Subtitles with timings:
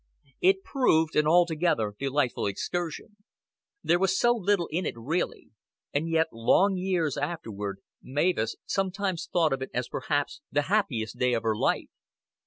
[0.39, 3.17] It proved an altogether delightful excursion.
[3.83, 5.49] There was so little in it really,
[5.93, 11.33] and yet long years afterward Mavis sometimes thought of it as perhaps the happiest day
[11.35, 11.91] of her life.